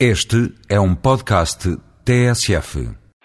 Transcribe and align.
Este 0.00 0.50
é 0.68 0.74
um 0.74 0.90
podcast 0.96 1.70
TSF. 2.02 2.82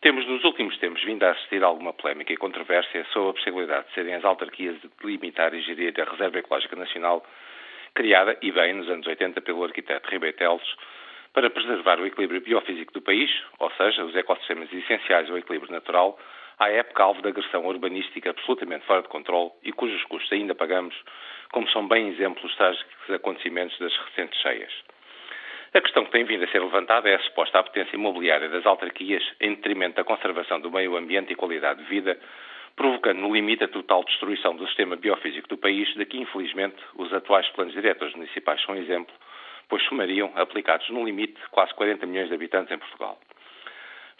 Temos 0.00 0.24
nos 0.28 0.44
últimos 0.44 0.78
tempos 0.78 1.02
vindo 1.04 1.24
a 1.24 1.32
assistir 1.32 1.60
a 1.60 1.66
alguma 1.66 1.92
polémica 1.92 2.32
e 2.32 2.36
controvérsia 2.36 3.04
sobre 3.12 3.30
a 3.30 3.32
possibilidade 3.32 3.88
de 3.88 3.94
serem 3.94 4.14
as 4.14 4.24
autarquias 4.24 4.80
de 4.80 4.88
delimitar 5.02 5.52
e 5.54 5.60
gerir 5.60 5.92
a 6.00 6.08
Reserva 6.08 6.38
Ecológica 6.38 6.76
Nacional, 6.76 7.26
criada 7.94 8.38
e 8.40 8.52
bem 8.52 8.74
nos 8.74 8.88
anos 8.88 9.04
80 9.08 9.40
pelo 9.40 9.64
arquiteto 9.64 10.08
Ribeiro 10.08 10.36
Teles, 10.36 10.62
para 11.34 11.50
preservar 11.50 11.98
o 11.98 12.06
equilíbrio 12.06 12.40
biofísico 12.40 12.92
do 12.92 13.02
país, 13.02 13.28
ou 13.58 13.70
seja, 13.72 14.04
os 14.04 14.14
ecossistemas 14.14 14.72
essenciais 14.72 15.28
ao 15.28 15.38
equilíbrio 15.38 15.72
natural, 15.72 16.16
à 16.60 16.70
época 16.70 17.02
alvo 17.02 17.22
de 17.22 17.28
agressão 17.28 17.66
urbanística 17.66 18.30
absolutamente 18.30 18.86
fora 18.86 19.02
de 19.02 19.08
controle 19.08 19.50
e 19.64 19.72
cujos 19.72 20.04
custos 20.04 20.30
ainda 20.30 20.54
pagamos, 20.54 20.94
como 21.50 21.68
são 21.70 21.88
bem 21.88 22.10
exemplos 22.10 22.44
os 22.44 22.56
trágicos 22.56 23.10
acontecimentos 23.10 23.76
das 23.80 23.92
recentes 23.96 24.40
cheias. 24.40 24.91
A 25.74 25.80
questão 25.80 26.04
que 26.04 26.10
tem 26.10 26.24
vindo 26.24 26.44
a 26.44 26.48
ser 26.48 26.60
levantada 26.60 27.08
é 27.08 27.14
a 27.14 27.18
suposta 27.20 27.58
apetência 27.58 27.96
imobiliária 27.96 28.46
das 28.50 28.66
autarquias 28.66 29.22
em 29.40 29.54
detrimento 29.54 29.96
da 29.96 30.04
conservação 30.04 30.60
do 30.60 30.70
meio 30.70 30.94
ambiente 30.98 31.32
e 31.32 31.34
qualidade 31.34 31.82
de 31.82 31.88
vida, 31.88 32.18
provocando 32.76 33.20
no 33.20 33.32
limite 33.32 33.64
a 33.64 33.68
total 33.68 34.04
destruição 34.04 34.54
do 34.54 34.66
sistema 34.66 34.96
biofísico 34.96 35.48
do 35.48 35.56
país, 35.56 35.88
de 35.94 36.04
que 36.04 36.18
infelizmente 36.18 36.76
os 36.96 37.10
atuais 37.10 37.48
planos 37.52 37.72
diretores 37.72 38.14
municipais 38.14 38.62
são 38.62 38.76
exemplo, 38.76 39.14
pois 39.66 39.82
somariam, 39.84 40.30
aplicados 40.34 40.86
no 40.90 41.06
limite, 41.06 41.40
quase 41.50 41.72
40 41.72 42.04
milhões 42.04 42.28
de 42.28 42.34
habitantes 42.34 42.70
em 42.70 42.78
Portugal. 42.78 43.18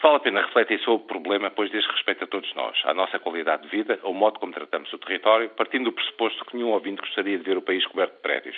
Vale 0.01 0.15
a 0.15 0.19
pena 0.21 0.41
refletir 0.41 0.79
sobre 0.79 1.03
o 1.03 1.07
problema, 1.07 1.51
pois 1.51 1.69
diz 1.69 1.85
respeito 1.85 2.23
a 2.23 2.27
todos 2.27 2.51
nós, 2.55 2.81
à 2.83 2.95
nossa 2.95 3.19
qualidade 3.19 3.61
de 3.61 3.69
vida, 3.69 3.99
ao 4.01 4.11
modo 4.11 4.39
como 4.39 4.51
tratamos 4.51 4.91
o 4.91 4.97
território, 4.97 5.49
partindo 5.51 5.85
do 5.85 5.91
pressuposto 5.91 6.43
que 6.45 6.57
nenhum 6.57 6.71
ouvinte 6.71 6.99
gostaria 6.99 7.37
de 7.37 7.43
ver 7.43 7.57
o 7.57 7.61
país 7.61 7.85
coberto 7.85 8.15
de 8.15 8.21
prédios. 8.23 8.57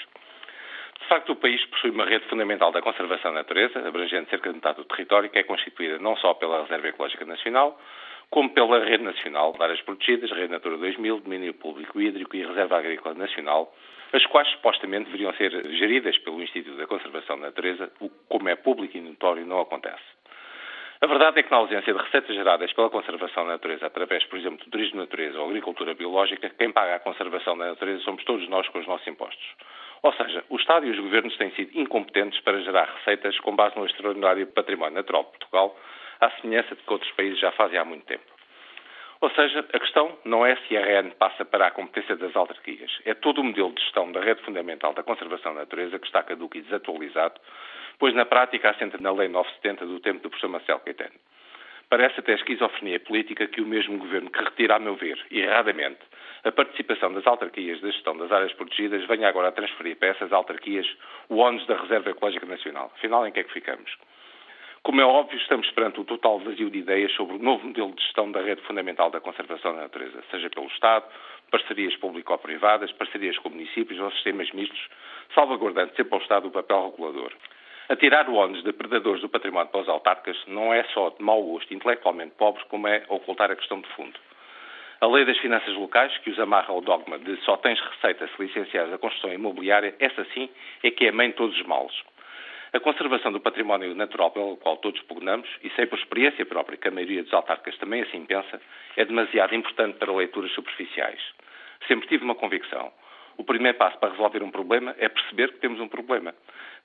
De 0.99 1.07
facto, 1.07 1.33
o 1.33 1.35
país 1.35 1.63
possui 1.65 1.91
uma 1.91 2.05
rede 2.05 2.25
fundamental 2.25 2.71
da 2.71 2.81
conservação 2.81 3.31
da 3.31 3.39
natureza, 3.39 3.85
abrangendo 3.87 4.29
cerca 4.29 4.49
de 4.49 4.55
metade 4.55 4.77
do 4.77 4.85
território, 4.85 5.29
que 5.29 5.39
é 5.39 5.43
constituída 5.43 5.99
não 5.99 6.15
só 6.17 6.33
pela 6.33 6.61
Reserva 6.63 6.87
Ecológica 6.87 7.25
Nacional, 7.25 7.79
como 8.29 8.49
pela 8.49 8.83
Rede 8.83 9.03
Nacional 9.03 9.53
de 9.53 9.61
Áreas 9.61 9.81
Protegidas, 9.81 10.31
Rede 10.31 10.51
Natura 10.51 10.77
2000, 10.77 11.19
Domínio 11.19 11.53
Público 11.53 12.01
Hídrico 12.01 12.35
e 12.35 12.45
Reserva 12.45 12.79
Agrícola 12.79 13.13
Nacional, 13.13 13.73
as 14.13 14.25
quais 14.27 14.47
supostamente 14.49 15.05
deveriam 15.05 15.33
ser 15.33 15.51
geridas 15.75 16.17
pelo 16.19 16.41
Instituto 16.41 16.77
da 16.77 16.87
Conservação 16.87 17.39
da 17.39 17.47
Natureza, 17.47 17.91
o 17.99 18.09
que, 18.09 18.15
como 18.29 18.49
é 18.49 18.55
público 18.55 18.97
e 18.97 19.01
notório, 19.01 19.45
não 19.45 19.61
acontece. 19.61 20.03
A 21.01 21.07
verdade 21.07 21.39
é 21.39 21.43
que, 21.43 21.51
na 21.51 21.57
ausência 21.57 21.93
de 21.93 21.99
receitas 21.99 22.35
geradas 22.35 22.71
pela 22.73 22.89
conservação 22.89 23.45
da 23.45 23.53
natureza, 23.53 23.85
através, 23.85 24.23
por 24.23 24.39
exemplo, 24.39 24.63
do 24.63 24.71
turismo 24.71 24.93
de 24.93 24.99
natureza 24.99 25.39
ou 25.39 25.49
agricultura 25.49 25.93
biológica, 25.93 26.49
quem 26.57 26.71
paga 26.71 26.95
a 26.95 26.99
conservação 26.99 27.57
da 27.57 27.67
natureza 27.67 28.01
somos 28.03 28.23
todos 28.23 28.47
nós 28.47 28.67
com 28.69 28.79
os 28.79 28.87
nossos 28.87 29.05
impostos. 29.05 29.45
Ou 30.05 30.13
seja, 30.13 30.43
o 30.49 30.55
Estado 30.57 30.85
e 30.85 30.91
os 30.91 30.99
governos 30.99 31.35
têm 31.35 31.49
sido 31.55 31.71
incompetentes 31.73 32.39
para 32.41 32.61
gerar 32.61 32.85
receitas 32.97 33.39
com 33.39 33.55
base 33.55 33.75
no 33.75 33.87
extraordinário 33.87 34.45
património 34.45 34.93
natural 34.93 35.23
de 35.23 35.29
Portugal, 35.31 35.75
à 36.21 36.29
semelhança 36.29 36.75
de 36.75 36.83
que 36.83 36.93
outros 36.93 37.11
países 37.13 37.39
já 37.39 37.51
fazem 37.53 37.79
há 37.79 37.83
muito 37.83 38.05
tempo. 38.05 38.23
Ou 39.19 39.31
seja, 39.31 39.65
a 39.73 39.79
questão 39.79 40.15
não 40.23 40.45
é 40.45 40.55
se 40.57 40.77
a 40.77 40.81
RN 40.81 41.09
passa 41.17 41.43
para 41.43 41.65
a 41.65 41.71
competência 41.71 42.15
das 42.17 42.35
autarquias. 42.35 42.91
É 43.03 43.15
todo 43.15 43.41
o 43.41 43.43
modelo 43.43 43.73
de 43.73 43.81
gestão 43.81 44.11
da 44.11 44.21
rede 44.21 44.43
fundamental 44.43 44.93
da 44.93 45.01
conservação 45.01 45.55
da 45.55 45.61
natureza 45.61 45.97
que 45.97 46.05
está 46.05 46.21
caduco 46.21 46.55
e 46.55 46.61
desatualizado, 46.61 47.41
pois 47.97 48.13
na 48.13 48.27
prática 48.27 48.69
assenta 48.69 48.99
na 48.99 49.11
Lei 49.11 49.27
970 49.27 49.87
do 49.87 49.99
tempo 50.01 50.19
do 50.21 50.29
professor 50.29 50.51
Marcelo 50.51 50.81
Caetano. 50.81 51.15
Parece 51.89 52.19
até 52.19 52.33
esquizofrenia 52.33 52.99
política 52.99 53.47
que 53.47 53.61
o 53.61 53.65
mesmo 53.65 53.97
governo 53.97 54.29
que 54.31 54.43
retira, 54.43 54.75
a 54.75 54.79
meu 54.79 54.95
ver, 54.95 55.19
erradamente, 55.29 55.99
a 56.43 56.51
participação 56.51 57.13
das 57.13 57.25
autarquias 57.27 57.79
da 57.81 57.91
gestão 57.91 58.17
das 58.17 58.31
áreas 58.31 58.53
protegidas 58.53 59.05
venha 59.05 59.27
agora 59.27 59.49
a 59.49 59.51
transferir 59.51 59.95
para 59.97 60.09
essas 60.09 60.31
autarquias 60.33 60.87
o 61.29 61.37
ónus 61.37 61.65
da 61.67 61.75
Reserva 61.75 62.09
Ecológica 62.09 62.45
Nacional. 62.45 62.91
Afinal, 62.95 63.27
em 63.27 63.31
que 63.31 63.39
é 63.39 63.43
que 63.43 63.53
ficamos? 63.53 63.91
Como 64.83 65.01
é 65.01 65.05
óbvio, 65.05 65.39
estamos 65.39 65.69
perante 65.71 65.99
o 65.99 66.03
total 66.03 66.37
vazio 66.39 66.69
de 66.69 66.77
ideias 66.77 67.11
sobre 67.13 67.37
o 67.37 67.39
novo 67.39 67.65
modelo 67.65 67.91
de 67.93 68.03
gestão 68.03 68.31
da 68.31 68.41
rede 68.41 68.61
fundamental 68.61 69.09
da 69.09 69.19
conservação 69.19 69.73
da 69.73 69.81
natureza, 69.81 70.23
seja 70.29 70.47
pelo 70.51 70.67
Estado, 70.67 71.05
parcerias 71.49 71.95
público-privadas, 71.97 72.91
parcerias 72.91 73.35
com 73.39 73.49
municípios 73.49 73.99
ou 73.99 74.11
sistemas 74.11 74.51
mistos, 74.51 74.87
salvaguardando 75.33 75.95
sempre 75.95 76.13
ao 76.13 76.21
Estado 76.21 76.47
o 76.47 76.51
papel 76.51 76.91
regulador. 76.91 77.31
Atirar 77.87 78.27
o 78.27 78.33
ónus 78.33 78.63
de 78.63 78.73
predadores 78.73 79.21
do 79.21 79.29
património 79.29 79.69
para 79.71 79.81
os 79.81 79.87
autarcas 79.87 80.35
não 80.47 80.73
é 80.73 80.83
só 80.85 81.11
de 81.11 81.21
mau 81.21 81.43
gosto 81.43 81.71
intelectualmente 81.71 82.33
pobres, 82.35 82.65
como 82.65 82.87
é 82.87 83.03
ocultar 83.09 83.51
a 83.51 83.55
questão 83.55 83.79
de 83.79 83.87
fundo. 83.89 84.19
A 85.01 85.05
lei 85.05 85.23
das 85.23 85.37
finanças 85.37 85.71
locais, 85.75 86.17
que 86.19 86.31
os 86.31 86.39
amarra 86.39 86.73
ao 86.73 86.81
dogma 86.81 87.19
de 87.19 87.37
só 87.43 87.57
tens 87.57 87.79
receita 87.79 88.27
se 88.27 88.41
licenciares 88.41 88.91
a 88.91 88.97
construção 88.97 89.31
imobiliária, 89.31 89.93
essa 89.99 90.25
sim 90.33 90.49
é 90.81 90.89
que 90.89 91.05
é 91.05 91.09
a 91.09 91.11
mãe 91.11 91.29
de 91.29 91.35
todos 91.35 91.55
os 91.55 91.67
males. 91.67 91.93
A 92.73 92.79
conservação 92.79 93.31
do 93.31 93.39
património 93.39 93.93
natural 93.93 94.31
pelo 94.31 94.57
qual 94.57 94.77
todos 94.77 94.99
pugnamos, 95.03 95.47
e 95.63 95.69
sei 95.75 95.85
por 95.85 95.99
experiência 95.99 96.43
própria 96.43 96.79
que 96.79 96.87
a 96.87 96.91
maioria 96.91 97.21
dos 97.21 97.33
autarcas 97.35 97.77
também 97.77 98.01
assim 98.01 98.25
pensa, 98.25 98.59
é 98.97 99.05
demasiado 99.05 99.53
importante 99.53 99.99
para 99.99 100.11
leituras 100.11 100.51
superficiais. 100.53 101.21
Sempre 101.87 102.07
tive 102.07 102.23
uma 102.23 102.33
convicção. 102.33 102.91
O 103.37 103.43
primeiro 103.43 103.77
passo 103.77 103.97
para 103.99 104.11
resolver 104.11 104.41
um 104.43 104.51
problema 104.51 104.95
é 104.97 105.09
perceber 105.09 105.53
que 105.53 105.59
temos 105.59 105.79
um 105.79 105.87
problema. 105.87 106.33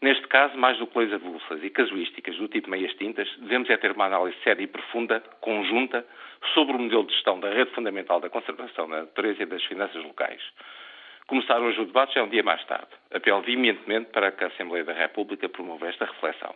Neste 0.03 0.27
caso, 0.29 0.57
mais 0.57 0.79
do 0.79 0.87
que 0.87 0.99
leis 0.99 1.13
avulsas 1.13 1.63
e 1.63 1.71
casuísticas 1.71 2.37
do 2.37 2.49
tipo 2.49 2.71
meias 2.71 2.93
tintas, 2.95 3.29
devemos 3.39 3.69
é 3.69 3.77
ter 3.77 3.93
uma 3.93 4.07
análise 4.07 4.37
séria 4.43 4.63
e 4.63 4.67
profunda, 4.67 5.21
conjunta, 5.41 6.07
sobre 6.55 6.75
o 6.75 6.79
modelo 6.79 7.05
de 7.05 7.13
gestão 7.13 7.39
da 7.39 7.51
rede 7.51 7.71
fundamental 7.73 8.21
da 8.21 8.31
conservação 8.31 8.89
da 8.89 9.03
natureza 9.03 9.43
e 9.43 9.47
das 9.47 9.63
finanças 9.65 10.03
locais. 10.03 10.43
Começar 11.27 11.61
hoje 11.61 11.81
o 11.81 11.85
debate 11.85 12.15
já 12.15 12.21
é 12.21 12.25
um 12.25 12.29
dia 12.29 12.43
mais 12.43 12.65
tarde. 12.65 12.89
Apelo 13.15 13.43
veementemente 13.43 14.11
para 14.11 14.33
que 14.33 14.43
a 14.43 14.49
Assembleia 14.49 14.85
da 14.85 14.93
República 14.93 15.49
promova 15.49 15.87
esta 15.87 16.07
reflexão. 16.07 16.55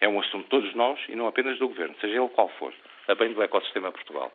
É 0.00 0.08
um 0.08 0.18
assunto 0.20 0.44
de 0.44 0.50
todos 0.50 0.74
nós 0.74 0.98
e 1.08 1.16
não 1.16 1.26
apenas 1.26 1.58
do 1.58 1.68
Governo, 1.68 1.94
seja 2.00 2.18
ele 2.18 2.28
qual 2.28 2.48
for, 2.58 2.74
a 3.08 3.14
bem 3.14 3.32
do 3.32 3.42
ecossistema 3.42 3.92
Portugal. 3.92 4.30